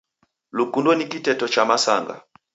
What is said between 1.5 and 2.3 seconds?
masanga